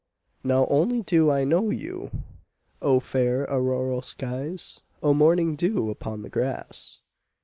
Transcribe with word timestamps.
Now 0.43 0.65
only 0.71 1.03
do 1.03 1.29
I 1.29 1.43
know 1.43 1.69
you, 1.69 2.09
O 2.81 2.99
fair 2.99 3.43
auroral 3.47 4.01
skies 4.01 4.79
O 5.03 5.13
morning 5.13 5.55
dew 5.55 5.91
upon 5.91 6.23
the 6.23 6.29
grass! 6.31 7.01